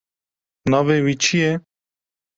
Navê 0.71 0.97
wî 1.05 1.15
çi 1.23 1.37
ye? 1.43 1.51